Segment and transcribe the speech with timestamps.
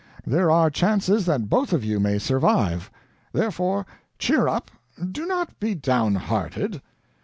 [0.25, 2.89] There are chances that both of you may survive.
[3.33, 3.85] Therefore,
[4.17, 4.71] cheer up;
[5.11, 6.81] do not be downhearted."